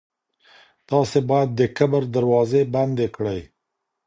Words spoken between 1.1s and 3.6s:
باید د کبر دروازې بندې کړئ.